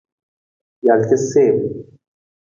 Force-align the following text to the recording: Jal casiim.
Jal 0.87 1.01
casiim. 1.11 1.57